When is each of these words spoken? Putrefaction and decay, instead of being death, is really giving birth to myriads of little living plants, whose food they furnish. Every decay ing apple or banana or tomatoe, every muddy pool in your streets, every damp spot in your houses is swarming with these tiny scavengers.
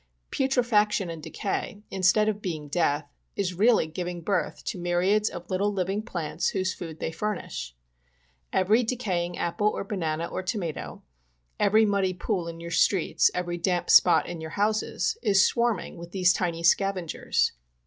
Putrefaction 0.35 1.11
and 1.11 1.21
decay, 1.21 1.83
instead 1.91 2.27
of 2.27 2.41
being 2.41 2.69
death, 2.69 3.07
is 3.35 3.53
really 3.53 3.85
giving 3.85 4.21
birth 4.21 4.65
to 4.65 4.79
myriads 4.79 5.29
of 5.29 5.47
little 5.51 5.71
living 5.71 6.01
plants, 6.01 6.49
whose 6.49 6.73
food 6.73 6.99
they 6.99 7.11
furnish. 7.11 7.75
Every 8.51 8.81
decay 8.81 9.25
ing 9.25 9.37
apple 9.37 9.67
or 9.67 9.83
banana 9.83 10.25
or 10.25 10.41
tomatoe, 10.41 11.03
every 11.59 11.85
muddy 11.85 12.13
pool 12.15 12.47
in 12.47 12.59
your 12.59 12.71
streets, 12.71 13.29
every 13.35 13.59
damp 13.59 13.91
spot 13.91 14.25
in 14.27 14.41
your 14.41 14.49
houses 14.57 15.19
is 15.21 15.45
swarming 15.45 15.97
with 15.97 16.09
these 16.09 16.33
tiny 16.33 16.63
scavengers. 16.63 17.51